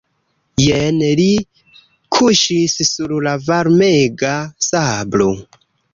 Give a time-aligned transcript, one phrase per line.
[0.61, 1.27] Jen li
[2.17, 4.33] kuŝis sur la varmega
[4.71, 5.29] sablo.